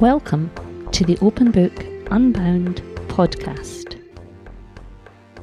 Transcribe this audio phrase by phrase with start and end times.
[0.00, 0.52] Welcome
[0.92, 4.00] to the Open Book Unbound podcast.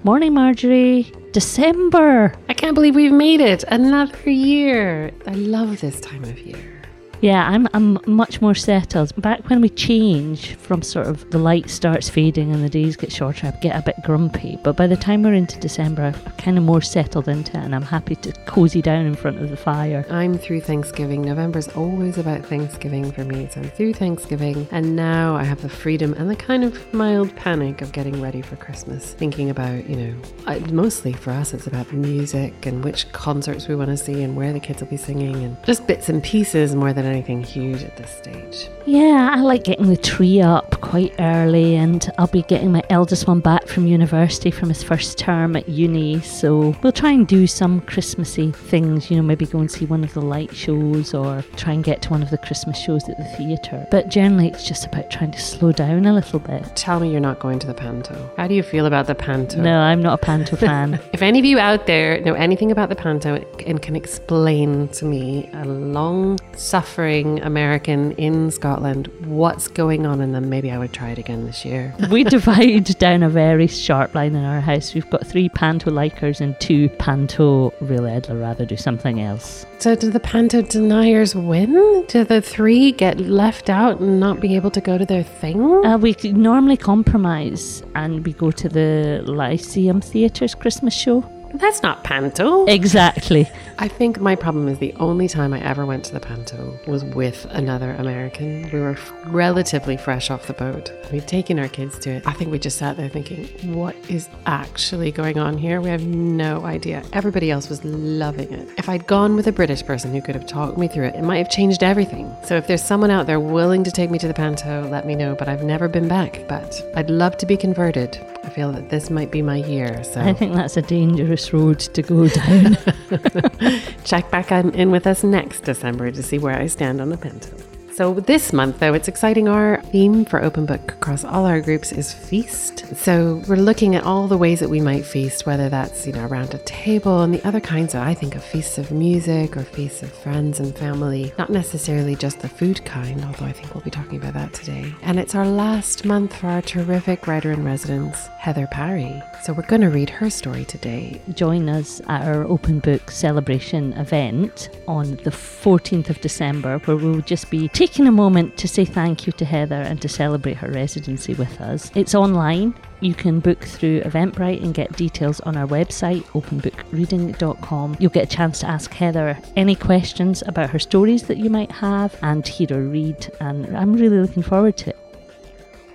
[0.03, 1.11] Morning, Marjorie.
[1.33, 2.33] December.
[2.47, 5.11] I can't believe we've made it another year.
[5.27, 6.80] I love this time of year.
[7.21, 9.13] Yeah, I'm I'm much more settled.
[9.21, 13.11] Back when we change from sort of the light starts fading and the days get
[13.11, 14.57] shorter, I get a bit grumpy.
[14.63, 17.75] But by the time we're into December, I'm kind of more settled into it, and
[17.75, 20.03] I'm happy to cozy down in front of the fire.
[20.09, 21.21] I'm through Thanksgiving.
[21.21, 25.69] November's always about Thanksgiving for me, so I'm through Thanksgiving, and now I have the
[25.69, 29.13] freedom and the kind of mild panic of getting ready for Christmas.
[29.13, 30.15] Thinking about, you know,
[30.47, 34.35] I, mostly for us, it's about music and which concerts we want to see and
[34.35, 37.83] where the kids will be singing, and just bits and pieces more than anything huge
[37.83, 38.69] at this stage.
[38.85, 43.27] Yeah, I like getting the tree up quite early, and I'll be getting my eldest
[43.27, 46.21] one back from university from his first term at uni.
[46.21, 50.03] So we'll try and do some Christmassy things, you know, maybe go and see one
[50.03, 53.17] of the light shows or try and get to one of the Christmas shows at
[53.17, 53.85] the theatre.
[53.91, 56.75] But generally, it's just about trying to slow down a little bit.
[56.75, 58.31] Tell me you're not going to the panto.
[58.37, 59.61] How do you feel about the panto?
[59.61, 60.99] No, I'm not a panto fan.
[61.13, 63.35] If any of you out there know anything about the panto
[63.67, 70.31] and can explain to me, a long suffering American in Scotland, what's going on in
[70.31, 71.93] them, maybe I would try it again this year.
[72.11, 74.93] we divide down a very sharp line in our house.
[74.93, 79.65] We've got three panto likers and two panto really I'd rather do something else.
[79.79, 82.05] So, do the panto deniers win?
[82.07, 85.61] Do the three get left out and not be able to go to their thing?
[85.85, 91.25] Uh, we normally compromise and we go to the Lyceum Theatre's Christmas show.
[91.53, 92.65] That's not panto.
[92.65, 93.49] Exactly.
[93.77, 97.03] I think my problem is the only time I ever went to the panto was
[97.03, 98.69] with another American.
[98.71, 100.91] We were f- relatively fresh off the boat.
[101.11, 102.27] We'd taken our kids to it.
[102.27, 105.81] I think we just sat there thinking, what is actually going on here?
[105.81, 107.03] We have no idea.
[107.13, 108.69] Everybody else was loving it.
[108.77, 111.23] If I'd gone with a British person who could have talked me through it, it
[111.23, 112.33] might have changed everything.
[112.45, 115.15] So if there's someone out there willing to take me to the panto, let me
[115.15, 115.35] know.
[115.35, 116.45] But I've never been back.
[116.47, 118.17] But I'd love to be converted.
[118.43, 120.03] I feel that this might be my year.
[120.03, 122.77] So I think that's a dangerous road to go down.
[124.03, 127.70] Check back in with us next December to see where I stand on the panto.
[127.93, 129.49] So this month, though, it's exciting.
[129.49, 132.95] Our theme for Open Book across all our groups is feast.
[132.95, 136.25] So we're looking at all the ways that we might feast, whether that's you know
[136.25, 137.93] around a table and the other kinds.
[137.93, 142.15] Of, I think of feasts of music or feasts of friends and family, not necessarily
[142.15, 143.25] just the food kind.
[143.25, 144.95] Although I think we'll be talking about that today.
[145.01, 149.21] And it's our last month for our terrific writer in residence, Heather Parry.
[149.43, 151.19] So we're going to read her story today.
[151.33, 157.21] Join us at our open book celebration event on the 14th of December, where we'll
[157.21, 160.71] just be taking a moment to say thank you to Heather and to celebrate her
[160.71, 161.91] residency with us.
[161.93, 162.73] It's online.
[163.01, 167.97] You can book through Eventbrite and get details on our website, openbookreading.com.
[167.99, 171.71] You'll get a chance to ask Heather any questions about her stories that you might
[171.71, 174.97] have and hear her read, and I'm really looking forward to it.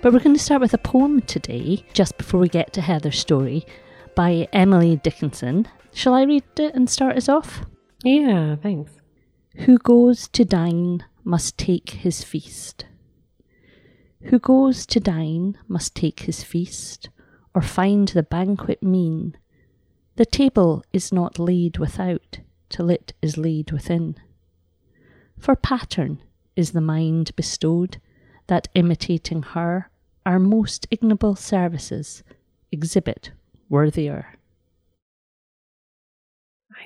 [0.01, 3.19] But we're going to start with a poem today, just before we get to Heather's
[3.19, 3.65] story,
[4.15, 5.67] by Emily Dickinson.
[5.93, 7.65] Shall I read it and start us off?
[8.03, 8.91] Yeah, thanks.
[9.65, 12.85] Who goes to dine must take his feast.
[14.23, 17.09] Who goes to dine must take his feast,
[17.53, 19.35] or find the banquet mean.
[20.15, 22.39] The table is not laid without,
[22.69, 24.15] till it is laid within.
[25.37, 26.19] For pattern
[26.55, 27.99] is the mind bestowed,
[28.47, 29.91] that imitating her,
[30.25, 32.23] our most ignoble services
[32.71, 33.31] exhibit
[33.67, 34.36] worthier.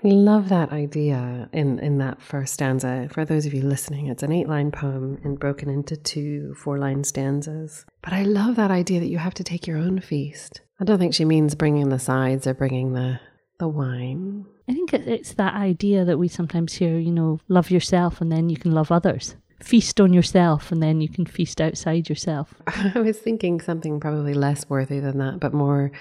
[0.03, 3.07] I love that idea in, in that first stanza.
[3.11, 6.79] For those of you listening, it's an eight line poem and broken into two four
[6.79, 7.85] line stanzas.
[8.01, 10.61] But I love that idea that you have to take your own feast.
[10.79, 13.19] I don't think she means bringing the sides or bringing the,
[13.59, 14.45] the wine.
[14.67, 18.49] I think it's that idea that we sometimes hear, you know, love yourself and then
[18.49, 19.35] you can love others.
[19.61, 22.55] Feast on yourself and then you can feast outside yourself.
[22.67, 25.91] I was thinking something probably less worthy than that, but more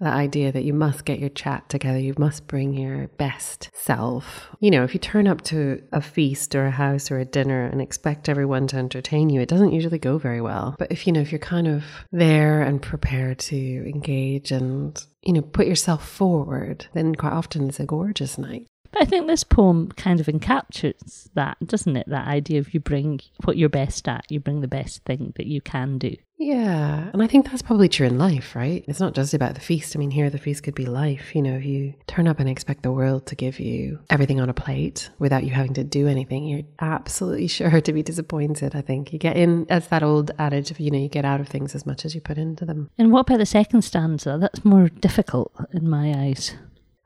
[0.00, 4.48] the idea that you must get your chat together, you must bring your best self.
[4.60, 7.64] You know, if you turn up to a feast or a house or a dinner
[7.64, 10.76] and expect everyone to entertain you, it doesn't usually go very well.
[10.78, 15.32] But if you know, if you're kind of there and prepared to engage and, you
[15.32, 18.66] know, put yourself forward, then quite often it's a gorgeous night.
[18.96, 22.08] But I think this poem kind of encapsulates that, doesn't it?
[22.08, 25.46] That idea of you bring what you're best at, you bring the best thing that
[25.46, 26.16] you can do.
[26.38, 27.10] Yeah.
[27.12, 28.86] And I think that's probably true in life, right?
[28.88, 29.94] It's not just about the feast.
[29.94, 31.34] I mean, here the feast could be life.
[31.34, 34.48] You know, if you turn up and expect the world to give you everything on
[34.48, 38.74] a plate without you having to do anything, you're absolutely sure to be disappointed.
[38.74, 41.40] I think you get in, as that old adage of, you know, you get out
[41.42, 42.88] of things as much as you put into them.
[42.96, 44.38] And what about the second stanza?
[44.40, 46.54] That's more difficult in my eyes.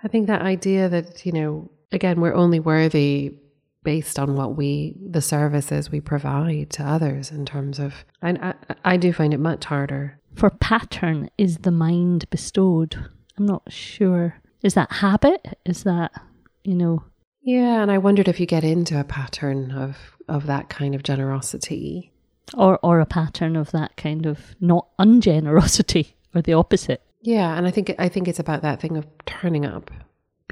[0.04, 3.34] I think that idea that, you know, again, we're only worthy
[3.82, 8.54] based on what we the services we provide to others in terms of I, I,
[8.84, 12.96] I do find it much harder For pattern is the mind bestowed.
[13.38, 14.34] I'm not sure.
[14.62, 15.58] Is that habit?
[15.64, 16.12] Is that,
[16.62, 17.04] you know,
[17.42, 19.96] yeah and i wondered if you get into a pattern of
[20.28, 22.12] of that kind of generosity
[22.54, 27.02] or or a pattern of that kind of not ungenerosity or the opposite?
[27.22, 29.90] yeah and i think i think it's about that thing of turning up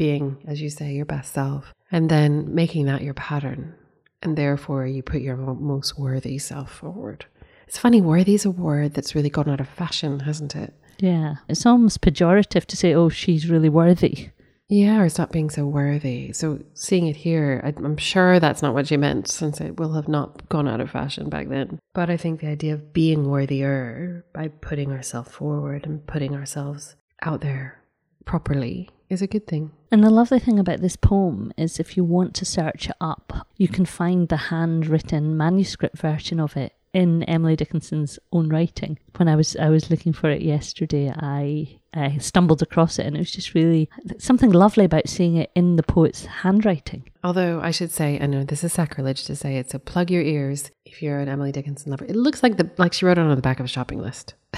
[0.04, 3.74] being as you say your best self and then making that your pattern
[4.22, 7.26] and therefore you put your most worthy self forward
[7.66, 11.36] it's funny worthy is a word that's really gone out of fashion hasn't it Yeah.
[11.48, 14.30] It's almost pejorative to say, oh, she's really worthy.
[14.68, 16.32] Yeah, or stop being so worthy.
[16.32, 20.08] So seeing it here, I'm sure that's not what she meant, since it will have
[20.08, 21.78] not gone out of fashion back then.
[21.94, 26.96] But I think the idea of being worthier by putting ourselves forward and putting ourselves
[27.22, 27.80] out there
[28.26, 29.70] properly is a good thing.
[29.90, 33.46] And the lovely thing about this poem is if you want to search it up,
[33.56, 38.98] you can find the handwritten manuscript version of it in Emily Dickinson's own writing.
[39.16, 43.16] When I was I was looking for it yesterday, I I stumbled across it and
[43.16, 43.88] it was just really
[44.18, 47.08] something lovely about seeing it in the poet's handwriting.
[47.24, 50.22] Although I should say, I know this is sacrilege to say it, so plug your
[50.22, 52.04] ears if you're an Emily Dickinson lover.
[52.04, 54.34] It looks like the like she wrote it on the back of a shopping list.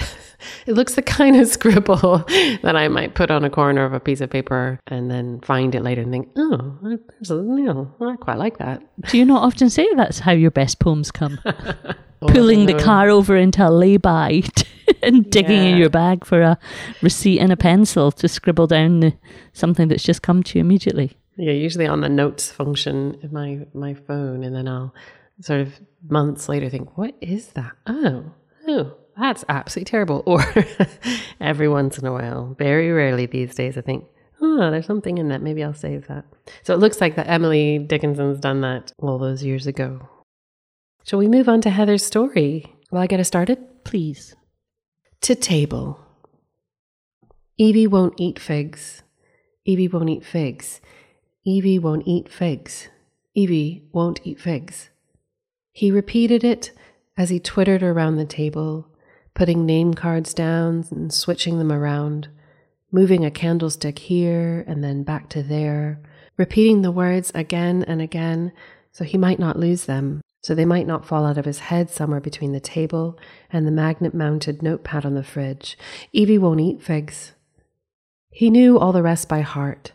[0.65, 2.17] it looks the kind of scribble
[2.63, 5.75] that I might put on a corner of a piece of paper and then find
[5.75, 8.81] it later and think, oh, there's a, you know, I quite like that.
[9.09, 11.39] Do you not often say that's how your best poems come?
[12.27, 14.43] Pulling the car over into a lay-by
[15.03, 16.57] and digging in your bag for a
[17.01, 19.13] receipt and a pencil to scribble down the,
[19.53, 21.17] something that's just come to you immediately.
[21.37, 24.93] Yeah, usually on the notes function in my my phone, and then I'll
[25.39, 25.73] sort of
[26.07, 27.71] months later think, "What is that?
[27.87, 28.25] Oh,
[28.67, 30.43] oh, that's absolutely terrible." Or
[31.39, 34.05] every once in a while, very rarely these days, I think,
[34.39, 35.41] "Oh, there's something in that.
[35.41, 36.25] Maybe I'll save that."
[36.61, 40.07] So it looks like that Emily Dickinson's done that all those years ago.
[41.03, 42.75] Shall we move on to Heather's story?
[42.91, 43.83] Will I get us started?
[43.83, 44.35] Please.
[45.21, 45.99] To table.
[47.57, 49.01] Evie won't eat figs.
[49.65, 50.79] Evie won't eat figs.
[51.43, 52.89] Evie won't eat figs.
[53.33, 54.89] Evie won't eat figs.
[55.71, 56.71] He repeated it
[57.17, 58.87] as he twittered around the table,
[59.33, 62.27] putting name cards down and switching them around,
[62.91, 65.99] moving a candlestick here and then back to there,
[66.37, 68.51] repeating the words again and again
[68.91, 71.89] so he might not lose them, so they might not fall out of his head
[71.89, 73.17] somewhere between the table
[73.51, 75.77] and the magnet mounted notepad on the fridge.
[76.11, 77.33] Evie won't eat figs.
[78.31, 79.91] He knew all the rest by heart.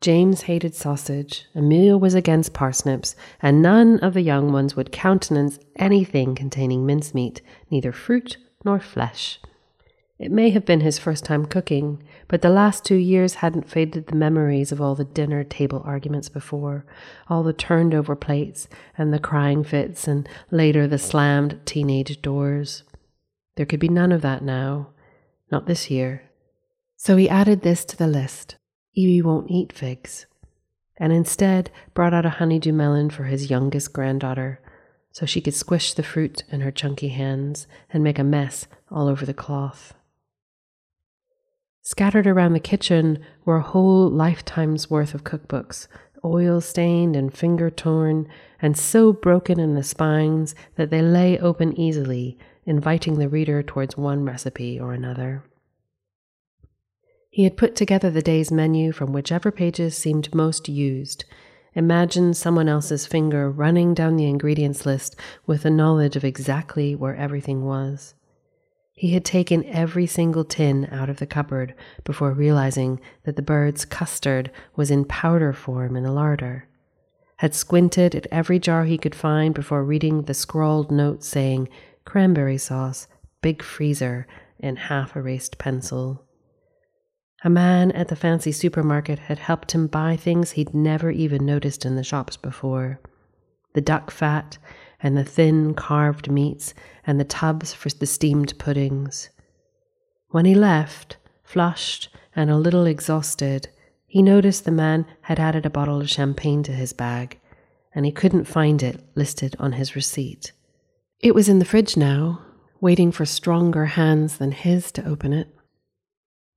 [0.00, 5.58] James hated sausage, Amelia was against parsnips, and none of the young ones would countenance
[5.76, 7.40] anything containing mincemeat,
[7.70, 9.40] neither fruit nor flesh.
[10.18, 14.06] It may have been his first time cooking, but the last two years hadn't faded
[14.06, 16.84] the memories of all the dinner table arguments before,
[17.28, 18.68] all the turned over plates
[18.98, 22.82] and the crying fits, and later the slammed teenage doors.
[23.56, 24.88] There could be none of that now,
[25.50, 26.22] not this year.
[26.96, 28.56] So he added this to the list
[28.94, 30.26] Evie won't eat figs,
[30.96, 34.60] and instead brought out a honeydew melon for his youngest granddaughter,
[35.12, 39.06] so she could squish the fruit in her chunky hands and make a mess all
[39.06, 39.92] over the cloth.
[41.86, 45.86] Scattered around the kitchen were a whole lifetime's worth of cookbooks,
[46.24, 48.26] oil stained and finger torn,
[48.60, 53.96] and so broken in the spines that they lay open easily, inviting the reader towards
[53.96, 55.44] one recipe or another.
[57.30, 61.24] He had put together the day's menu from whichever pages seemed most used.
[61.74, 65.14] Imagine someone else's finger running down the ingredients list
[65.46, 68.15] with the knowledge of exactly where everything was.
[68.96, 73.84] He had taken every single tin out of the cupboard before realizing that the bird's
[73.84, 76.66] custard was in powder form in the larder.
[77.36, 81.68] Had squinted at every jar he could find before reading the scrawled note saying
[82.06, 83.06] cranberry sauce,
[83.42, 84.26] big freezer,
[84.58, 86.24] in half erased pencil.
[87.44, 91.84] A man at the fancy supermarket had helped him buy things he'd never even noticed
[91.84, 92.98] in the shops before
[93.74, 94.56] the duck fat,
[95.02, 96.74] and the thin carved meats,
[97.06, 99.30] and the tubs for the steamed puddings.
[100.30, 103.68] When he left, flushed and a little exhausted,
[104.06, 107.40] he noticed the man had added a bottle of champagne to his bag,
[107.94, 110.52] and he couldn't find it listed on his receipt.
[111.20, 112.42] It was in the fridge now,
[112.80, 115.48] waiting for stronger hands than his to open it.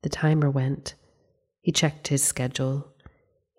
[0.03, 0.95] The timer went.
[1.61, 2.87] He checked his schedule.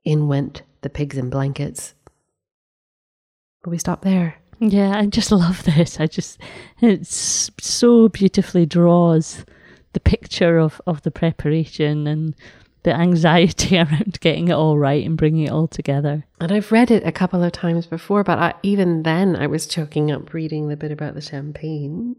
[0.04, 1.94] In went the pigs in blankets.
[3.62, 4.36] But we stopped there.
[4.60, 5.98] Yeah, I just love this.
[5.98, 6.38] I just,
[6.80, 9.44] it so beautifully draws
[9.92, 12.36] the picture of, of the preparation and
[12.82, 16.24] the anxiety around getting it all right and bringing it all together.
[16.40, 19.66] And I've read it a couple of times before, but I, even then I was
[19.66, 22.16] choking up reading the bit about the champagne.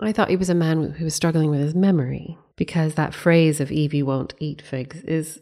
[0.00, 3.60] I thought he was a man who was struggling with his memory because that phrase
[3.60, 5.40] of Evie won't eat figs is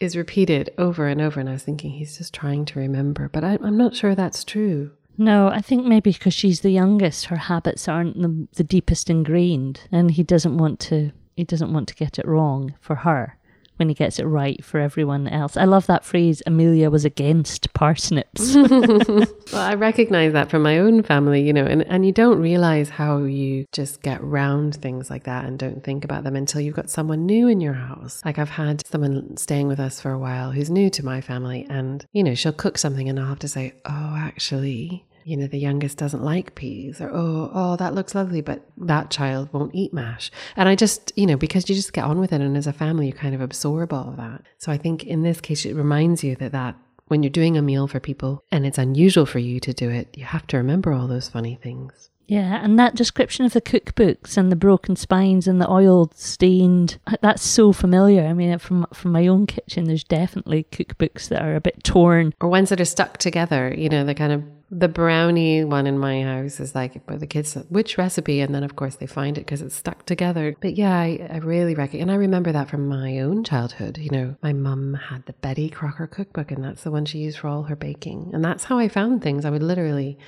[0.00, 1.40] is repeated over and over.
[1.40, 4.44] And I was thinking he's just trying to remember, but I, I'm not sure that's
[4.44, 4.92] true.
[5.18, 9.80] No, I think maybe because she's the youngest, her habits aren't the, the deepest ingrained,
[9.90, 11.10] and he doesn't want to.
[11.36, 13.38] He doesn't want to get it wrong for her
[13.78, 15.56] when he gets it right for everyone else.
[15.56, 16.42] I love that phrase.
[16.46, 18.54] Amelia was against parsnips.
[18.56, 22.88] well, I recognize that from my own family, you know, and, and you don't realize
[22.88, 26.74] how you just get round things like that and don't think about them until you've
[26.74, 28.20] got someone new in your house.
[28.24, 31.64] Like I've had someone staying with us for a while who's new to my family,
[31.70, 35.46] and, you know, she'll cook something and I'll have to say, oh, actually, you know,
[35.46, 39.74] the youngest doesn't like peas, or oh, oh, that looks lovely, but that child won't
[39.74, 40.30] eat mash.
[40.56, 42.72] And I just, you know, because you just get on with it, and as a
[42.72, 44.42] family, you kind of absorb all of that.
[44.58, 46.76] So I think in this case, it reminds you that that
[47.08, 50.16] when you're doing a meal for people and it's unusual for you to do it,
[50.16, 52.10] you have to remember all those funny things.
[52.28, 56.98] Yeah, and that description of the cookbooks and the broken spines and the oil stained,
[57.06, 58.26] uh, that's so familiar.
[58.26, 62.34] I mean, from from my own kitchen, there's definitely cookbooks that are a bit torn.
[62.42, 65.98] Or ones that are stuck together, you know, the kind of the brownie one in
[65.98, 69.38] my house is like where the kids which recipe and then of course they find
[69.38, 72.68] it because it's stuck together but yeah I, I really reckon and i remember that
[72.68, 76.82] from my own childhood you know my mum had the betty crocker cookbook and that's
[76.82, 79.50] the one she used for all her baking and that's how i found things i
[79.50, 80.18] would literally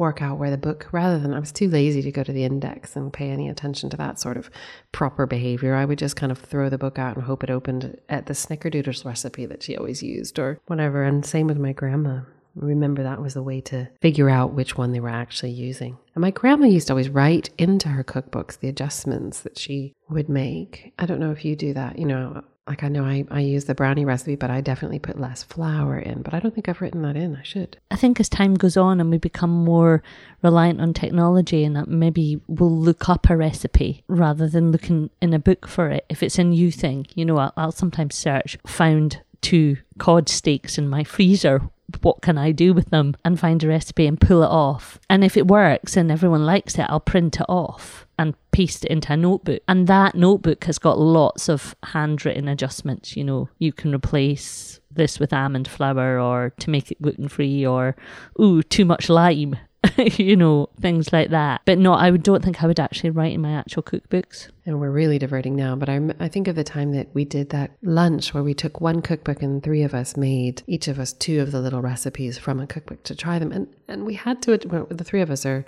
[0.00, 2.44] work out where the book rather than I was too lazy to go to the
[2.44, 4.48] index and pay any attention to that sort of
[4.92, 5.74] proper behavior.
[5.74, 8.32] I would just kind of throw the book out and hope it opened at the
[8.32, 11.04] snickerdoodles recipe that she always used or whatever.
[11.04, 12.20] And same with my grandma.
[12.54, 15.98] Remember that was the way to figure out which one they were actually using.
[16.14, 20.28] And my grandma used to always write into her cookbooks the adjustments that she would
[20.28, 20.92] make.
[20.98, 21.98] I don't know if you do that.
[21.98, 25.20] You know, like I know I, I use the brownie recipe, but I definitely put
[25.20, 26.22] less flour in.
[26.22, 27.34] But I don't think I've written that in.
[27.34, 27.76] I should.
[27.90, 30.02] I think as time goes on and we become more
[30.42, 35.34] reliant on technology, and that maybe we'll look up a recipe rather than looking in
[35.34, 36.06] a book for it.
[36.08, 40.78] If it's a new thing, you know, I'll, I'll sometimes search found two cod steaks
[40.78, 41.62] in my freezer
[42.02, 44.98] what can I do with them and find a recipe and pull it off.
[45.08, 48.90] And if it works and everyone likes it, I'll print it off and paste it
[48.90, 49.62] into a notebook.
[49.68, 53.16] And that notebook has got lots of handwritten adjustments.
[53.16, 57.66] You know, you can replace this with almond flour or to make it gluten free
[57.66, 57.96] or,
[58.40, 59.56] ooh, too much lime.
[59.96, 61.62] you know, things like that.
[61.64, 64.48] But no, I don't think I would actually write in my actual cookbooks.
[64.66, 67.50] And we're really diverting now, but I, I think of the time that we did
[67.50, 71.12] that lunch where we took one cookbook and three of us made each of us
[71.12, 73.52] two of the little recipes from a cookbook to try them.
[73.52, 75.64] And, and we had to, well, the three of us are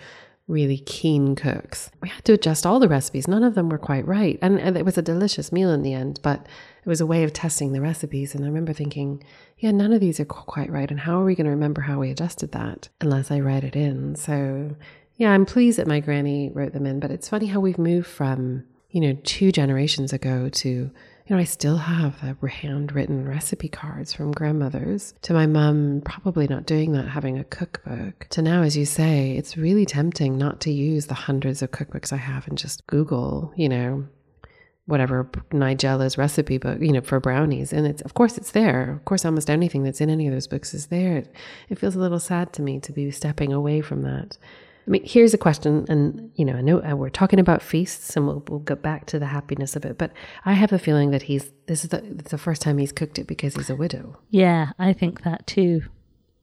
[0.47, 1.91] really keen cooks.
[2.01, 3.27] We had to adjust all the recipes.
[3.27, 4.39] None of them were quite right.
[4.43, 6.47] And, and, it was a delicious meal in the end, but
[6.83, 8.35] it was a way of testing the recipes.
[8.35, 9.23] And I remember thinking,
[9.59, 10.91] yeah, none of these are quite right.
[10.91, 13.77] And how are we going to remember how we adjusted that unless I write it
[13.77, 14.17] in?
[14.17, 14.75] So,
[15.17, 18.09] yeah, I'm pleased that my granny wrote them in, but it's funny how we've moved
[18.09, 20.91] from, you know, two generations ago to
[21.27, 22.17] you know, I still have
[22.49, 28.27] handwritten recipe cards from grandmothers to my mum probably not doing that, having a cookbook,
[28.31, 32.13] to now, as you say, it's really tempting not to use the hundreds of cookbooks
[32.13, 34.09] I have and just Google, you know,
[34.87, 37.73] whatever Nigella's recipe book, you know, for brownies.
[37.73, 38.93] And it's, of course, it's there.
[38.93, 41.19] Of course, almost anything that's in any of those books is there.
[41.19, 41.35] It,
[41.69, 44.39] it feels a little sad to me to be stepping away from that.
[44.87, 48.17] I mean, here's a question, and you know, I know uh, we're talking about feasts,
[48.17, 49.97] and we'll we'll get back to the happiness of it.
[49.97, 50.11] But
[50.45, 53.29] I have a feeling that he's this is the, the first time he's cooked it
[53.29, 54.19] because he's a widow.
[54.31, 55.83] Yeah, I think that too.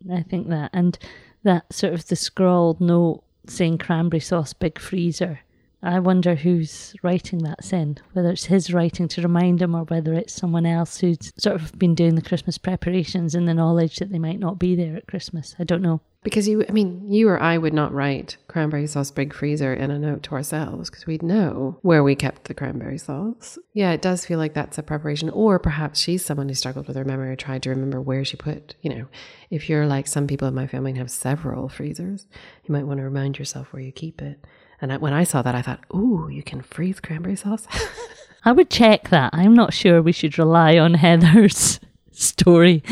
[0.09, 0.97] I think that, and
[1.43, 5.41] that sort of the scrawled note saying cranberry sauce, big freezer.
[5.81, 10.13] I wonder who's writing that sin, whether it's his writing to remind him or whether
[10.13, 14.11] it's someone else who's sort of been doing the Christmas preparations in the knowledge that
[14.11, 15.55] they might not be there at Christmas.
[15.57, 16.01] I don't know.
[16.21, 19.89] Because you, I mean, you or I would not write cranberry sauce big freezer in
[19.89, 23.57] a note to ourselves because we'd know where we kept the cranberry sauce.
[23.73, 25.29] Yeah, it does feel like that's a preparation.
[25.29, 28.35] Or perhaps she's someone who struggled with her memory or tried to remember where she
[28.35, 29.05] put, you know,
[29.49, 32.27] if you're like some people in my family and have several freezers,
[32.65, 34.45] you might want to remind yourself where you keep it.
[34.81, 37.67] And I, when I saw that, I thought, ooh, you can freeze cranberry sauce.
[38.45, 39.31] I would check that.
[39.33, 41.79] I'm not sure we should rely on Heather's
[42.11, 42.83] story.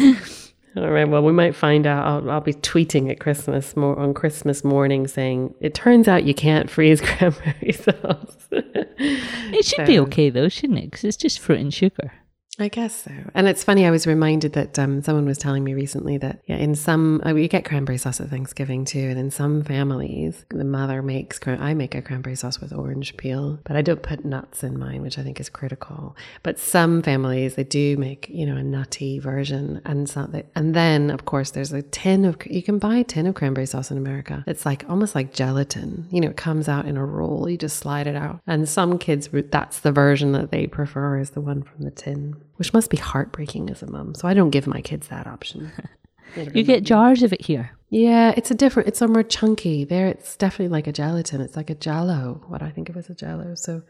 [0.75, 1.08] All right.
[1.08, 2.06] Well, we might find out.
[2.06, 6.34] I'll, I'll be tweeting at Christmas more on Christmas morning saying it turns out you
[6.34, 8.48] can't freeze cranberry sauce.
[8.51, 10.91] it should so, be okay though, shouldn't it?
[10.91, 12.12] Because it's just fruit and sugar.
[12.59, 13.11] I guess so.
[13.35, 16.55] And it's funny, I was reminded that um, someone was telling me recently that yeah,
[16.55, 18.99] in some, uh, you get cranberry sauce at Thanksgiving too.
[18.99, 23.59] And in some families, the mother makes, I make a cranberry sauce with orange peel,
[23.63, 26.15] but I don't put nuts in mine, which I think is critical.
[26.41, 29.79] But some families, they do make, you know, a nutty version.
[29.85, 33.03] And, so they, and then, of course, there's a tin of, you can buy a
[33.03, 34.43] tin of cranberry sauce in America.
[34.47, 36.07] It's like almost like gelatin.
[36.09, 38.41] You know, it comes out in a roll, you just slide it out.
[38.47, 42.35] And some kids, that's the version that they prefer is the one from the tin
[42.57, 44.13] which must be heartbreaking as a mum.
[44.13, 45.71] So I don't give my kids that option.
[46.53, 47.71] you get jars of it here.
[47.89, 49.85] Yeah, it's a different, it's a more chunky.
[49.85, 51.39] There, it's definitely like a gelatin.
[51.41, 53.55] It's like a jello, what I think of as a jello.
[53.55, 53.83] So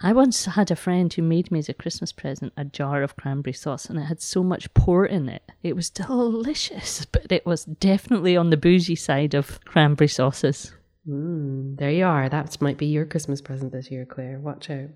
[0.00, 3.16] I once had a friend who made me as a Christmas present a jar of
[3.16, 5.42] cranberry sauce, and it had so much port in it.
[5.62, 10.72] It was delicious, but it was definitely on the bougie side of cranberry sauces.
[11.08, 12.28] Mm, there you are.
[12.28, 14.38] That might be your Christmas present this year, Claire.
[14.38, 14.88] Watch out.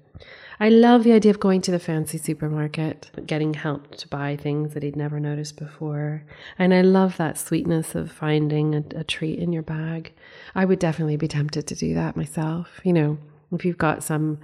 [0.59, 4.73] I love the idea of going to the fancy supermarket, getting help to buy things
[4.73, 6.25] that he'd never noticed before.
[6.59, 10.15] And I love that sweetness of finding a, a treat in your bag.
[10.55, 12.81] I would definitely be tempted to do that myself.
[12.85, 13.19] You know,
[13.53, 14.38] if you've got some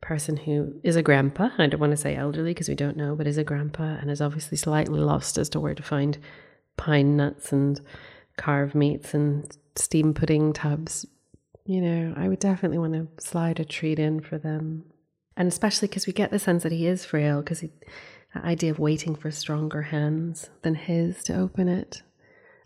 [0.00, 3.16] person who is a grandpa, I don't want to say elderly because we don't know,
[3.16, 6.18] but is a grandpa and is obviously slightly lost as to where to find
[6.76, 7.80] pine nuts and
[8.36, 11.06] carved meats and steam pudding tubs,
[11.64, 14.84] you know, I would definitely want to slide a treat in for them.
[15.36, 18.78] And especially because we get the sense that he is frail, because that idea of
[18.78, 22.02] waiting for stronger hands than his to open it.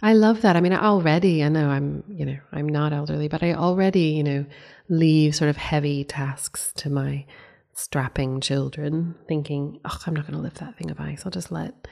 [0.02, 0.56] I love that.
[0.56, 4.22] I mean, already, I know I'm, you know, I'm not elderly, but I already, you
[4.22, 4.44] know,
[4.88, 7.24] leave sort of heavy tasks to my
[7.72, 11.22] strapping children, thinking, oh, I'm not going to lift that thing of ice.
[11.24, 11.86] I'll just let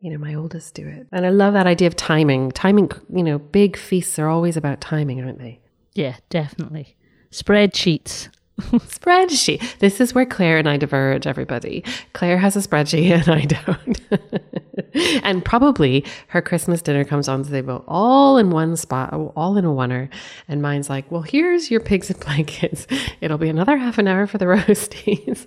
[0.00, 1.06] you know, my oldest do it.
[1.12, 2.50] And I love that idea of timing.
[2.52, 5.60] Timing, you know, big feasts are always about timing, aren't they?
[5.94, 6.96] Yeah, definitely.
[7.30, 8.28] Spreadsheets.
[8.60, 9.78] spreadsheet.
[9.78, 11.84] This is where Claire and I diverge, everybody.
[12.12, 14.62] Claire has a spreadsheet and I don't.
[15.22, 19.64] and probably her Christmas dinner comes on the table all in one spot, all in
[19.64, 20.08] a oneer.
[20.48, 22.86] And mine's like, well, here's your pigs and blankets.
[23.20, 25.46] It'll be another half an hour for the roasties.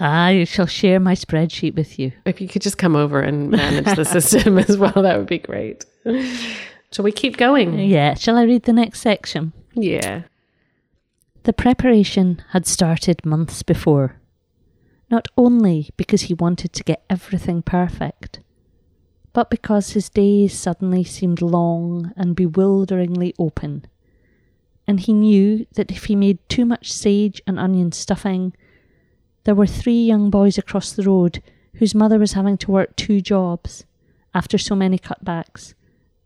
[0.00, 2.12] Ah, I shall share my spreadsheet with you.
[2.24, 5.38] If you could just come over and manage the system as well, that would be
[5.38, 5.84] great.
[6.92, 7.78] Shall we keep going?
[7.78, 8.14] Yeah.
[8.14, 9.52] Shall I read the next section?
[9.74, 10.22] Yeah.
[11.42, 14.16] The preparation had started months before,
[15.10, 18.40] not only because he wanted to get everything perfect,
[19.36, 23.84] but because his days suddenly seemed long and bewilderingly open,
[24.86, 28.54] and he knew that if he made too much sage and onion stuffing,
[29.44, 31.42] there were three young boys across the road
[31.74, 33.84] whose mother was having to work two jobs
[34.34, 35.74] after so many cutbacks,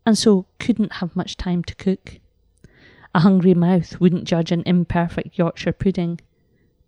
[0.06, 2.20] and so couldn't have much time to cook.
[3.12, 6.20] A hungry mouth wouldn't judge an imperfect Yorkshire pudding.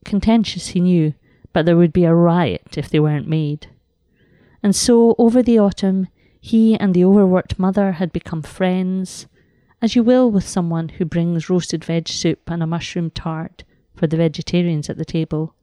[0.04, 1.14] Contentious, he knew,
[1.52, 3.66] but there would be a riot if they weren't made.
[4.62, 6.06] And so, over the autumn,
[6.44, 9.28] he and the overworked mother had become friends,
[9.80, 13.62] as you will with someone who brings roasted veg soup and a mushroom tart
[13.94, 15.54] for the vegetarians at the table.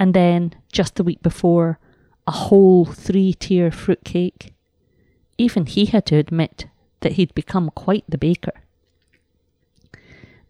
[0.00, 1.78] And then, just the week before,
[2.26, 4.52] a whole three tier fruit cake.
[5.38, 6.66] Even he had to admit
[7.02, 8.64] that he'd become quite the baker.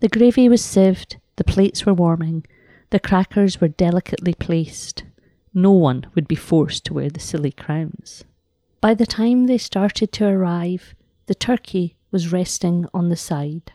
[0.00, 2.46] The gravy was sieved, the plates were warming,
[2.88, 5.04] the crackers were delicately placed.
[5.52, 8.24] No one would be forced to wear the silly crowns.
[8.80, 10.94] By the time they started to arrive,
[11.26, 13.72] the turkey was resting on the side,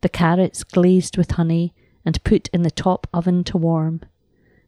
[0.00, 1.74] the carrots glazed with honey
[2.04, 4.00] and put in the top oven to warm,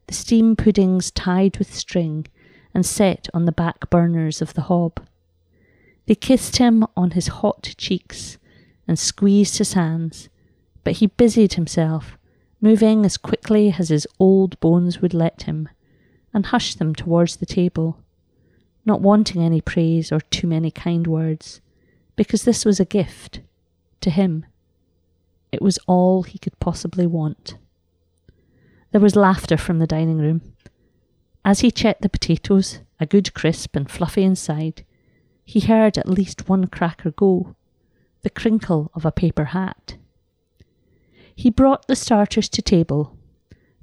[0.07, 2.25] the steam puddings tied with string
[2.73, 5.05] and set on the back burners of the hob.
[6.05, 8.37] They kissed him on his hot cheeks
[8.87, 10.29] and squeezed his hands
[10.85, 12.17] but he busied himself,
[12.61, 15.67] moving as quickly as his old bones would let him,
[16.33, 17.97] and hushed them towards the table,
[18.85, 21.61] not wanting any praise or too many kind words,
[22.15, 23.41] because this was a gift
[24.01, 24.45] to him.
[25.51, 27.57] It was all he could possibly want.
[28.91, 30.53] There was laughter from the dining room.
[31.43, 34.85] As he checked the potatoes, a good crisp and fluffy inside,
[35.43, 37.55] he heard at least one cracker go,
[38.21, 39.97] the crinkle of a paper hat.
[41.35, 43.15] He brought the starters to table.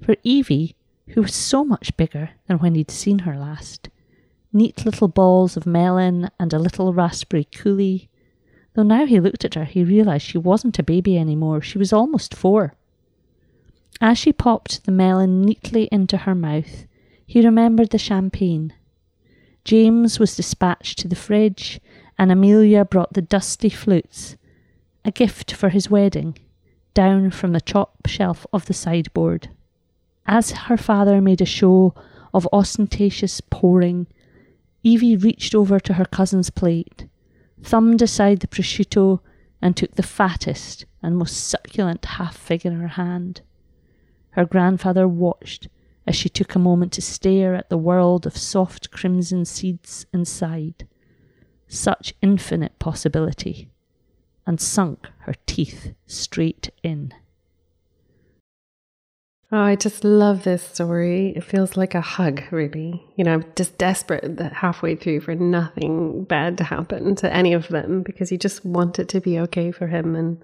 [0.00, 0.74] For Evie,
[1.08, 3.90] who was so much bigger than when he'd seen her last,
[4.52, 8.08] neat little balls of melon and a little raspberry coulis.
[8.74, 11.60] Though now he looked at her, he realized she wasn't a baby anymore.
[11.60, 12.74] She was almost four.
[14.00, 16.86] As she popped the melon neatly into her mouth,
[17.26, 18.72] he remembered the champagne.
[19.64, 21.80] James was dispatched to the fridge,
[22.18, 24.36] and Amelia brought the dusty flutes,
[25.04, 26.36] a gift for his wedding
[26.94, 29.48] down from the top shelf of the sideboard.
[30.26, 31.94] As her father made a show
[32.34, 34.06] of ostentatious pouring,
[34.82, 37.06] Evie reached over to her cousin's plate,
[37.62, 39.20] thumbed aside the prosciutto,
[39.60, 43.42] and took the fattest and most succulent half fig in her hand.
[44.30, 45.68] Her grandfather watched
[46.06, 50.86] as she took a moment to stare at the world of soft crimson seeds inside.
[51.68, 53.70] Such infinite possibility,
[54.46, 57.14] and sunk her teeth straight in.
[59.54, 61.34] Oh, I just love this story.
[61.36, 63.04] It feels like a hug, really.
[63.16, 67.52] You know, I'm just desperate that halfway through for nothing bad to happen to any
[67.52, 70.16] of them because you just want it to be okay for him.
[70.16, 70.40] And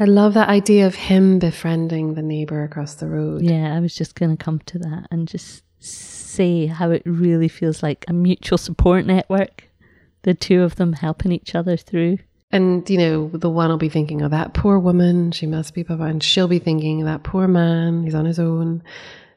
[0.00, 3.42] I love that idea of him befriending the neighbor across the road.
[3.42, 7.48] Yeah, I was just going to come to that and just say how it really
[7.48, 9.68] feels like a mutual support network.
[10.22, 12.18] The two of them helping each other through.
[12.52, 15.82] And, you know, the one will be thinking, oh, that poor woman, she must be
[15.82, 16.04] Baba.
[16.04, 18.82] And she'll be thinking, that poor man, he's on his own.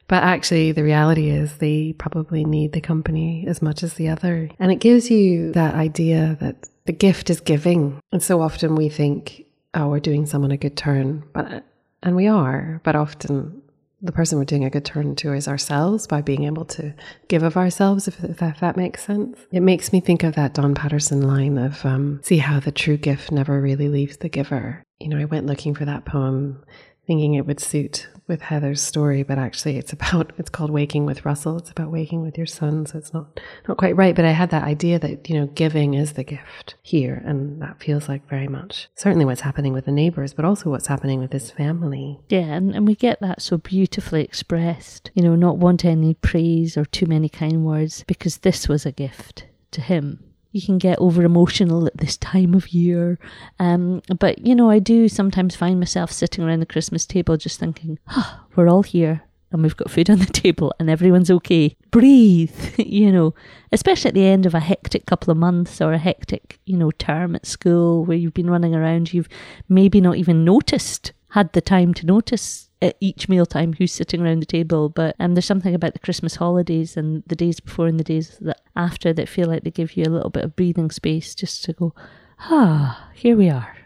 [0.06, 4.50] But actually, the reality is they probably need the company as much as the other.
[4.58, 8.00] And it gives you that idea that the gift is giving.
[8.10, 9.44] And so often we think,
[9.74, 11.22] oh, we're doing someone a good turn.
[11.32, 11.64] But,
[12.02, 13.59] and we are, but often
[14.02, 16.94] the person we're doing a good turn to is ourselves by being able to
[17.28, 19.38] give of ourselves, if, if, that, if that, makes sense.
[19.52, 22.96] It makes me think of that Don Paterson line of um, see how the true
[22.96, 24.82] gift never really leaves the giver.
[24.98, 26.64] You know, I went looking for that poem
[27.06, 31.26] thinking it would suit with Heather's story, but actually it's about it's called Waking with
[31.26, 31.58] Russell.
[31.58, 33.38] It's about waking with your son, so it's not
[33.68, 34.16] not quite right.
[34.16, 37.82] But I had that idea that, you know, giving is the gift here, and that
[37.82, 41.32] feels like very much certainly what's happening with the neighbors, but also what's happening with
[41.32, 42.20] his family.
[42.30, 45.10] Yeah, and, and we get that so beautifully expressed.
[45.14, 48.92] You know, not want any praise or too many kind words, because this was a
[48.92, 53.18] gift to him you can get over emotional at this time of year.
[53.58, 57.60] Um, but, you know, I do sometimes find myself sitting around the Christmas table just
[57.60, 61.76] thinking, oh, we're all here and we've got food on the table and everyone's okay.
[61.90, 63.34] Breathe, you know,
[63.72, 66.90] especially at the end of a hectic couple of months or a hectic, you know,
[66.92, 69.28] term at school where you've been running around, you've
[69.68, 74.40] maybe not even noticed, had the time to notice at each mealtime who's sitting around
[74.40, 74.88] the table.
[74.88, 78.38] But um, there's something about the Christmas holidays and the days before and the days
[78.40, 81.64] that after that feel like they give you a little bit of breathing space just
[81.64, 81.94] to go,
[82.40, 83.76] ah, here we are.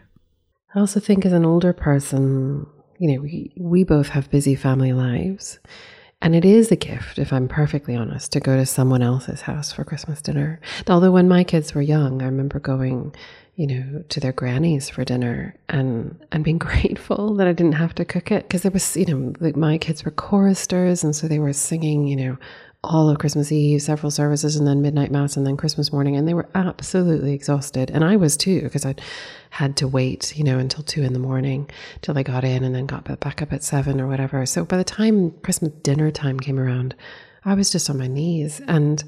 [0.73, 2.67] I also think as an older person,
[2.99, 5.59] you know, we, we both have busy family lives.
[6.25, 9.71] And it is a gift, if I'm perfectly honest, to go to someone else's house
[9.71, 10.59] for Christmas dinner.
[10.87, 13.13] Although when my kids were young, I remember going
[13.55, 17.95] you know, to their grannies for dinner and and being grateful that I didn't have
[17.95, 21.27] to cook it because there was, you know, like my kids were choristers and so
[21.27, 22.37] they were singing, you know,
[22.85, 26.27] all of Christmas Eve, several services, and then midnight mass, and then Christmas morning, and
[26.27, 28.95] they were absolutely exhausted, and I was too because I
[29.49, 31.69] had to wait, you know, until two in the morning
[32.01, 34.45] till they got in, and then got back up at seven or whatever.
[34.45, 36.95] So by the time Christmas dinner time came around,
[37.43, 39.03] I was just on my knees and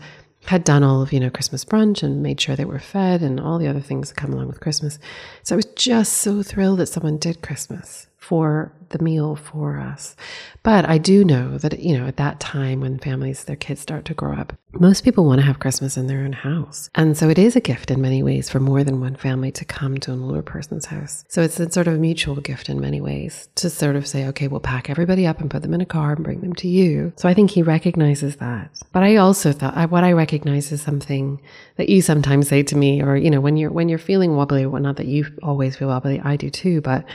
[0.45, 3.39] had done all of, you know, Christmas brunch and made sure they were fed and
[3.39, 4.99] all the other things that come along with Christmas.
[5.43, 10.15] So I was just so thrilled that someone did Christmas for the meal for us.
[10.63, 14.05] But I do know that, you know, at that time when families, their kids start
[14.05, 16.89] to grow up, most people want to have Christmas in their own house.
[16.95, 19.65] And so it is a gift in many ways for more than one family to
[19.65, 21.25] come to an older person's house.
[21.29, 24.25] So it's a sort of a mutual gift in many ways to sort of say,
[24.27, 26.67] okay, we'll pack everybody up and put them in a car and bring them to
[26.67, 27.13] you.
[27.15, 28.71] So I think he recognizes that.
[28.91, 31.41] But I also thought I, what I recognize is something
[31.77, 34.65] that you sometimes say to me, or, you know, when you're, when you're feeling wobbly,
[34.65, 37.05] well, not that you always feel wobbly, I do too, but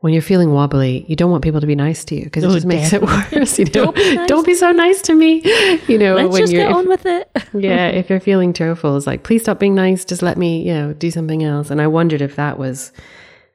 [0.00, 2.48] when you're feeling wobbly, you don't want people to be nice to you because it
[2.48, 3.58] oh, just makes it worse.
[3.58, 4.28] You know, don't be, nice.
[4.28, 5.42] don't be, so nice to me.
[5.88, 7.30] You know, Let's when just you're get on with it.
[7.54, 10.04] yeah, if you're feeling tearful, it's like, please stop being nice.
[10.04, 11.70] Just let me, you know, do something else.
[11.70, 12.92] And I wondered if that was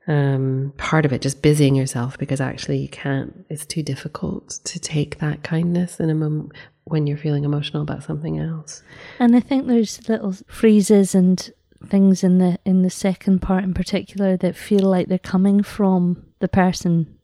[0.08, 3.46] um, part of it, just busying yourself because actually you can't.
[3.50, 6.52] It's too difficult to take that kindness in a moment
[6.84, 8.84] when you're feeling emotional about something else.
[9.18, 11.52] And I think there's little phrases and
[11.88, 16.25] things in the in the second part in particular that feel like they're coming from
[16.39, 17.17] the person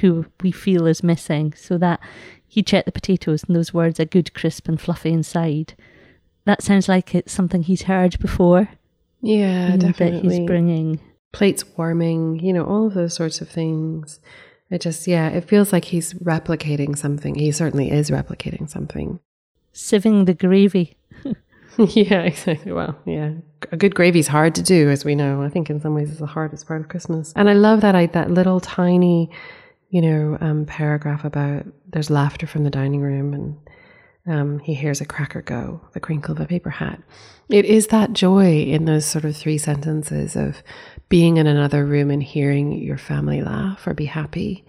[0.00, 1.54] who we feel is missing.
[1.56, 2.00] So that
[2.46, 5.74] he checked the potatoes and those words are good, crisp, and fluffy inside.
[6.44, 8.68] That sounds like it's something he's heard before.
[9.20, 10.28] Yeah, definitely.
[10.28, 11.00] That he's bringing
[11.32, 14.20] plates warming, you know, all of those sorts of things.
[14.70, 17.34] It just, yeah, it feels like he's replicating something.
[17.34, 19.20] He certainly is replicating something.
[19.72, 20.96] Sieving the gravy.
[21.78, 22.72] yeah, exactly.
[22.72, 23.32] Well, yeah,
[23.72, 25.42] a good gravy is hard to do, as we know.
[25.42, 27.32] I think in some ways it's the hardest part of Christmas.
[27.36, 29.30] And I love that I, that little tiny,
[29.90, 33.56] you know, um, paragraph about there's laughter from the dining room and
[34.26, 37.00] um, he hears a cracker go, the crinkle of a paper hat.
[37.50, 40.62] It is that joy in those sort of three sentences of
[41.10, 44.64] being in another room and hearing your family laugh or be happy,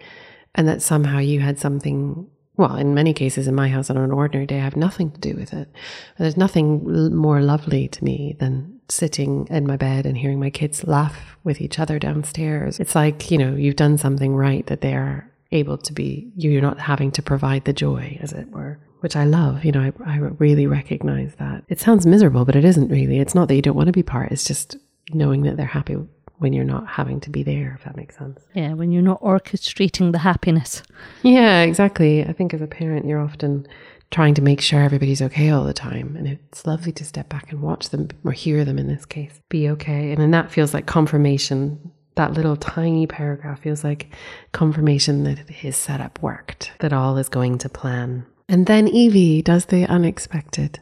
[0.56, 2.28] and that somehow you had something
[2.58, 5.20] well, in many cases in my house on an ordinary day, I have nothing to
[5.20, 5.70] do with it.
[6.18, 10.86] There's nothing more lovely to me than sitting in my bed and hearing my kids
[10.86, 12.80] laugh with each other downstairs.
[12.80, 16.80] It's like, you know, you've done something right that they're able to be, you're not
[16.80, 19.64] having to provide the joy, as it were, which I love.
[19.64, 21.64] You know, I, I really recognize that.
[21.70, 23.20] It sounds miserable, but it isn't really.
[23.20, 24.78] It's not that you don't want to be part, it's just
[25.14, 25.98] knowing that they're happy
[26.38, 28.42] when you're not having to be there, if that makes sense.
[28.54, 30.84] Yeah, when you're not orchestrating the happiness.
[31.24, 32.26] Yeah, exactly.
[32.26, 33.68] I think as a parent, you're often
[34.12, 36.16] trying to make sure everybody's okay all the time.
[36.16, 39.42] And it's lovely to step back and watch them or hear them in this case
[39.50, 40.12] be okay.
[40.12, 41.92] And then that feels like confirmation.
[42.16, 44.10] That little tiny paragraph feels like
[44.54, 48.26] confirmation that his setup worked, that all is going to plan.
[48.48, 50.80] And then Evie does the unexpected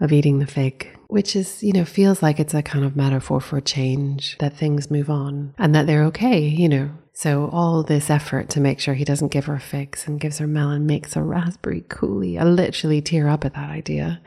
[0.00, 3.40] of eating the fig which is, you know, feels like it's a kind of metaphor
[3.40, 6.90] for change, that things move on and that they're okay, you know.
[7.12, 10.46] So all this effort to make sure he doesn't give her figs and gives her
[10.46, 12.40] melon makes a raspberry coulis.
[12.40, 14.20] I literally tear up at that idea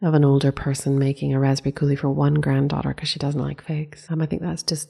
[0.00, 3.62] of an older person making a raspberry coulis for one granddaughter because she doesn't like
[3.62, 4.06] figs.
[4.08, 4.88] Um, I think that's just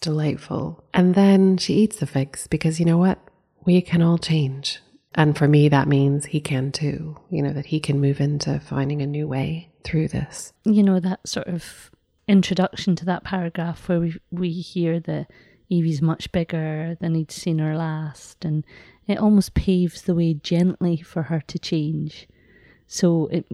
[0.00, 0.84] delightful.
[0.92, 3.18] And then she eats the figs because you know what?
[3.64, 4.80] We can all change.
[5.14, 8.60] And for me, that means he can too, you know, that he can move into
[8.60, 10.52] finding a new way through this.
[10.64, 11.90] You know, that sort of
[12.28, 15.26] introduction to that paragraph where we, we hear that
[15.70, 18.64] Evie's much bigger than he'd seen her last, and
[19.06, 22.28] it almost paves the way gently for her to change.
[22.86, 23.46] So it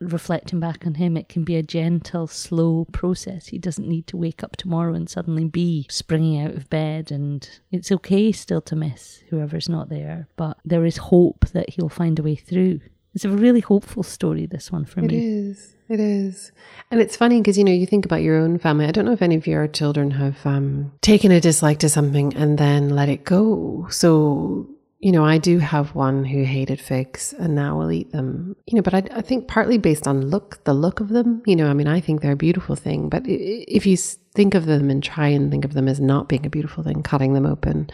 [0.00, 3.48] reflecting back on him, it can be a gentle, slow process.
[3.48, 7.10] He doesn't need to wake up tomorrow and suddenly be springing out of bed.
[7.10, 11.88] And it's okay still to miss whoever's not there, but there is hope that he'll
[11.88, 12.80] find a way through.
[13.14, 15.16] It's a really hopeful story, this one for it me.
[15.16, 15.74] It is.
[15.88, 16.50] It is.
[16.90, 18.86] And it's funny because, you know, you think about your own family.
[18.86, 22.34] I don't know if any of your children have um, taken a dislike to something
[22.34, 23.86] and then let it go.
[23.90, 24.68] So
[25.04, 28.56] you know, I do have one who hated figs and now will eat them.
[28.64, 31.42] You know, but I, I, think partly based on look, the look of them.
[31.44, 33.10] You know, I mean, I think they're a beautiful thing.
[33.10, 36.46] But if you think of them and try and think of them as not being
[36.46, 37.90] a beautiful thing, cutting them open,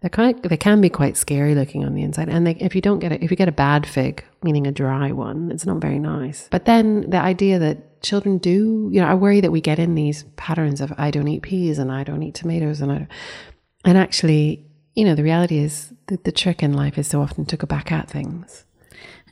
[0.00, 2.28] they kind they can be quite scary looking on the inside.
[2.28, 4.72] And they, if you don't get it, if you get a bad fig, meaning a
[4.72, 6.48] dry one, it's not very nice.
[6.50, 9.94] But then the idea that children do, you know, I worry that we get in
[9.94, 13.08] these patterns of I don't eat peas and I don't eat tomatoes and I,
[13.84, 17.46] and actually you know, the reality is that the trick in life is so often
[17.46, 18.64] to go back at things.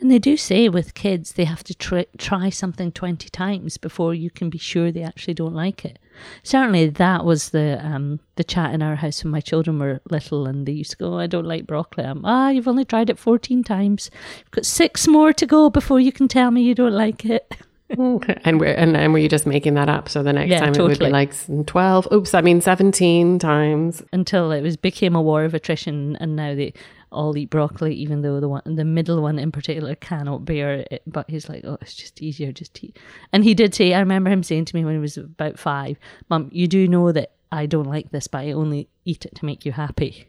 [0.01, 4.15] And they do say with kids, they have to try, try something 20 times before
[4.15, 5.99] you can be sure they actually don't like it.
[6.43, 10.47] Certainly, that was the um, the chat in our house when my children were little
[10.47, 12.05] and they used to go, oh, I don't like broccoli.
[12.05, 14.11] I'm, ah, you've only tried it 14 times.
[14.39, 17.55] You've got six more to go before you can tell me you don't like it.
[17.91, 20.09] and we're and, and were you just making that up?
[20.09, 20.93] So the next yeah, time totally.
[20.93, 22.07] it would be like twelve.
[22.13, 26.55] Oops, I mean seventeen times until it was became a war of attrition, and now
[26.55, 26.75] they
[27.11, 31.03] all eat broccoli, even though the one the middle one in particular cannot bear it.
[31.07, 32.99] But he's like, oh, it's just easier, just eat.
[33.33, 35.99] And he did say, I remember him saying to me when he was about five,
[36.29, 39.45] Mum, you do know that I don't like this, but I only eat it to
[39.45, 40.29] make you happy.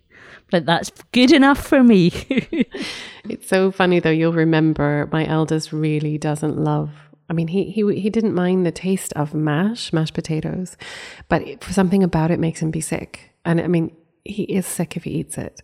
[0.52, 2.08] But that's good enough for me.
[3.30, 4.10] it's so funny though.
[4.10, 6.92] You'll remember my eldest really doesn't love
[7.30, 10.76] I mean, he he he didn't mind the taste of mash, mashed potatoes,
[11.28, 13.32] but for something about it makes him be sick.
[13.46, 15.62] And I mean, he is sick if he eats it.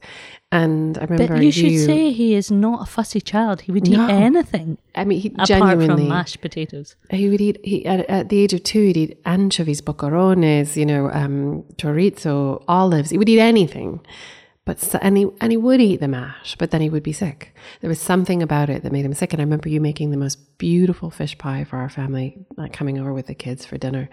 [0.56, 3.60] And I remember but you, you should say he is not a fussy child.
[3.62, 4.06] He would no.
[4.06, 4.78] eat anything.
[4.96, 6.96] I mean, he apart genuinely from mashed potatoes.
[7.10, 7.60] He would eat.
[7.62, 12.64] He at, at the age of two, he'd eat anchovies, boquerones, you know, um, chorizo,
[12.70, 13.10] olives.
[13.10, 14.00] He would eat anything.
[14.64, 17.12] But so, and he and he would eat the mash, but then he would be
[17.12, 17.54] sick.
[17.82, 19.34] There was something about it that made him sick.
[19.34, 22.98] And I remember you making the most beautiful fish pie for our family, like coming
[22.98, 24.10] over with the kids for dinner.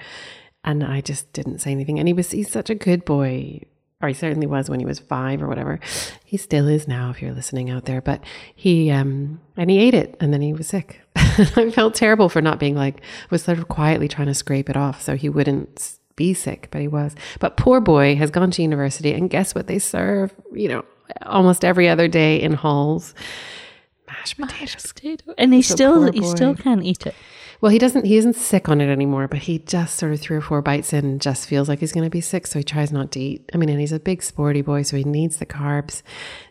[0.65, 2.01] And I just didn't say anything.
[2.01, 3.63] And he was he's such a good boy,
[4.03, 5.79] or he certainly was when he was five or whatever.
[6.25, 8.03] He still is now, if you're listening out there.
[8.03, 8.23] But
[8.55, 11.01] he um and he ate it, and then he was sick.
[11.17, 14.77] I felt terrible for not being like was sort of quietly trying to scrape it
[14.77, 17.15] off so he wouldn't be sick, but he was.
[17.39, 20.35] But poor boy has gone to university, and guess what they serve?
[20.53, 20.85] You know,
[21.25, 23.15] almost every other day in halls,
[24.07, 24.61] mashed potatoes.
[24.61, 25.35] Mashed potato.
[25.39, 27.15] And he so still he still can't eat it.
[27.63, 28.07] Well, he doesn't.
[28.07, 30.93] He isn't sick on it anymore, but he just sort of three or four bites
[30.93, 33.49] in, just feels like he's going to be sick, so he tries not to eat.
[33.55, 36.03] I mean, and he's a big sporty boy, so he needs the carbs,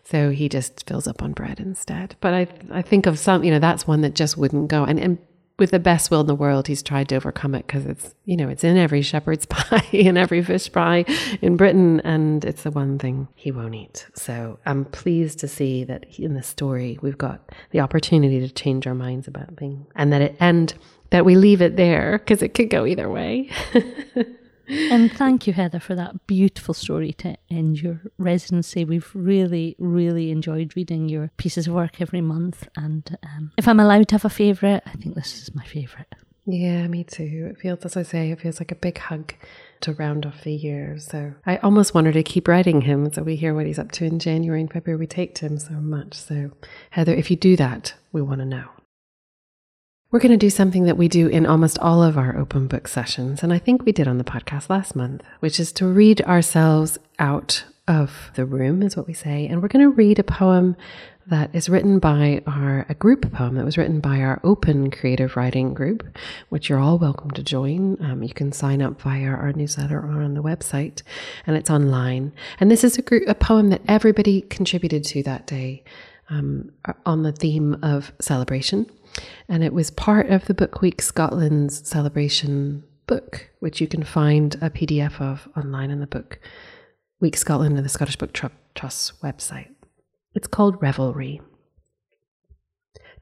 [0.04, 2.16] so he just fills up on bread instead.
[2.22, 4.84] But I, I think of some, you know, that's one that just wouldn't go.
[4.84, 5.18] And and
[5.58, 8.38] with the best will in the world, he's tried to overcome it because it's, you
[8.38, 11.04] know, it's in every shepherd's pie and every fish pie
[11.42, 14.06] in Britain, and it's the one thing he won't eat.
[14.14, 18.86] So I'm pleased to see that in the story we've got the opportunity to change
[18.86, 20.72] our minds about things, and that it and
[21.12, 23.50] that we leave it there because it could go either way.
[24.66, 28.86] and thank you, Heather, for that beautiful story to end your residency.
[28.86, 32.66] We've really, really enjoyed reading your pieces of work every month.
[32.76, 36.06] And um, if I'm allowed to have a favourite, I think this is my favourite.
[36.46, 37.50] Yeah, me too.
[37.50, 39.34] It feels, as I say, it feels like a big hug
[39.82, 40.98] to round off the year.
[40.98, 44.06] So I almost wanted to keep writing him so we hear what he's up to
[44.06, 44.98] in January and February.
[44.98, 46.14] We take to him so much.
[46.14, 46.52] So,
[46.90, 48.70] Heather, if you do that, we want to know.
[50.12, 52.86] We're going to do something that we do in almost all of our open book
[52.86, 56.20] sessions, and I think we did on the podcast last month, which is to read
[56.20, 59.46] ourselves out of the room, is what we say.
[59.46, 60.76] And we're going to read a poem
[61.28, 65.34] that is written by our, a group poem that was written by our open creative
[65.34, 66.06] writing group,
[66.50, 67.96] which you're all welcome to join.
[68.04, 71.00] Um, you can sign up via our newsletter or on the website,
[71.46, 72.34] and it's online.
[72.60, 75.84] And this is a, group, a poem that everybody contributed to that day
[76.28, 76.70] um,
[77.06, 78.90] on the theme of celebration.
[79.48, 84.54] And it was part of the Book Week Scotland's celebration book, which you can find
[84.56, 86.38] a PDF of online in the Book
[87.20, 89.68] Week Scotland and the Scottish Book Trust's website.
[90.34, 91.40] It's called Revelry.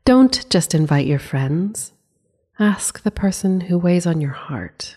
[0.05, 1.93] Don't just invite your friends,
[2.59, 4.97] ask the person who weighs on your heart.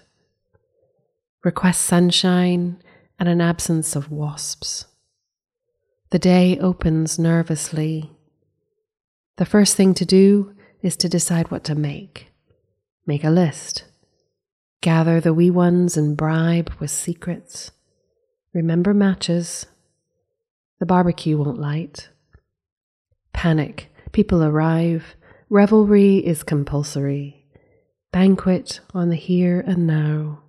[1.43, 2.81] Request sunshine
[3.19, 4.85] and an absence of wasps.
[6.11, 8.11] The day opens nervously.
[9.37, 12.27] The first thing to do is to decide what to make.
[13.07, 13.85] Make a list.
[14.81, 17.71] Gather the wee ones and bribe with secrets.
[18.53, 19.65] Remember matches.
[20.79, 22.09] The barbecue won't light.
[23.31, 23.89] Panic.
[24.11, 25.15] People arrive.
[25.49, 27.45] Revelry is compulsory.
[28.11, 30.43] Banquet on the here and now.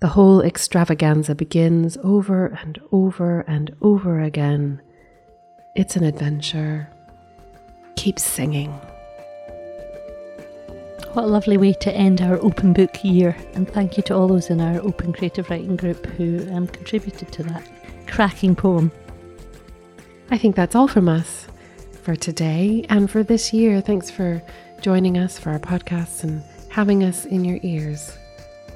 [0.00, 4.82] The whole extravaganza begins over and over and over again.
[5.76, 6.90] It's an adventure.
[7.96, 8.78] Keep singing.
[11.14, 13.36] What a lovely way to end our open book year.
[13.52, 17.30] And thank you to all those in our open creative writing group who um, contributed
[17.30, 17.64] to that
[18.08, 18.90] cracking poem.
[20.32, 21.46] I think that's all from us
[22.02, 23.80] for today and for this year.
[23.80, 24.42] Thanks for
[24.80, 28.18] joining us for our podcasts and having us in your ears.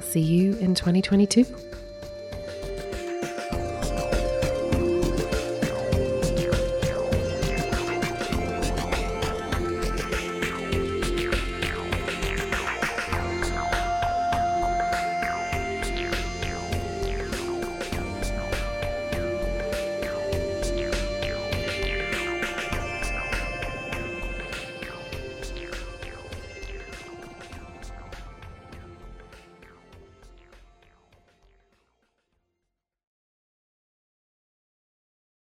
[0.01, 1.68] see you in 2022.